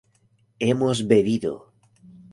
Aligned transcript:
hemos 0.57 1.05
bebido 1.07 1.53